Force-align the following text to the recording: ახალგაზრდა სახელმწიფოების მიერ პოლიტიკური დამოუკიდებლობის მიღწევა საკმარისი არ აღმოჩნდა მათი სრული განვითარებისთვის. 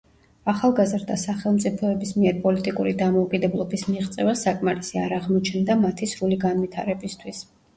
ახალგაზრდა 0.51 1.17
სახელმწიფოების 1.23 2.13
მიერ 2.21 2.39
პოლიტიკური 2.47 2.95
დამოუკიდებლობის 3.01 3.85
მიღწევა 3.93 4.35
საკმარისი 4.45 5.03
არ 5.05 5.15
აღმოჩნდა 5.19 5.77
მათი 5.85 6.11
სრული 6.17 6.41
განვითარებისთვის. 6.47 7.47